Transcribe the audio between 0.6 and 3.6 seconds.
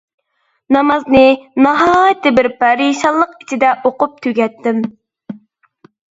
نامازنى ناھايىتى بىر پەرىشانلىق